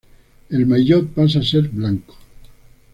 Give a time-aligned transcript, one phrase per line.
[0.49, 2.15] El maillot pasa a ser blanco.